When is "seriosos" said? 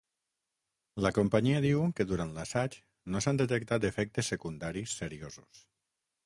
5.05-5.63